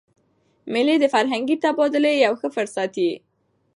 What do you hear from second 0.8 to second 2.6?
د فرهنګي تبادلې یو ښه